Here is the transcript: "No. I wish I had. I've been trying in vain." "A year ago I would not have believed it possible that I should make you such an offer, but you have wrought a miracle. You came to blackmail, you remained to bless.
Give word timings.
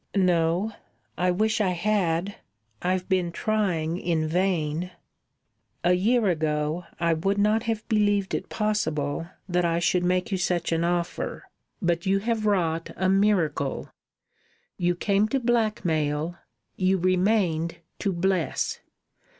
"No. 0.15 0.73
I 1.15 1.29
wish 1.29 1.61
I 1.61 1.73
had. 1.73 2.37
I've 2.81 3.07
been 3.07 3.31
trying 3.31 3.99
in 3.99 4.27
vain." 4.27 4.89
"A 5.83 5.93
year 5.93 6.27
ago 6.27 6.85
I 6.99 7.13
would 7.13 7.37
not 7.37 7.61
have 7.69 7.87
believed 7.87 8.33
it 8.33 8.49
possible 8.49 9.27
that 9.47 9.63
I 9.63 9.77
should 9.77 10.03
make 10.03 10.31
you 10.31 10.39
such 10.39 10.71
an 10.71 10.83
offer, 10.83 11.43
but 11.83 12.07
you 12.07 12.17
have 12.17 12.47
wrought 12.47 12.89
a 12.97 13.09
miracle. 13.09 13.89
You 14.75 14.95
came 14.95 15.27
to 15.27 15.39
blackmail, 15.39 16.35
you 16.75 16.97
remained 16.97 17.77
to 17.99 18.11
bless. 18.11 18.79